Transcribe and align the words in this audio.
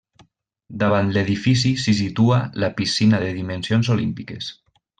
Davant 0.83 1.11
l'edifici 1.17 1.73
s'hi 1.83 1.95
situa 1.99 2.39
la 2.65 2.71
piscina 2.81 3.21
de 3.25 3.29
dimensions 3.39 3.93
olímpiques. 3.99 4.49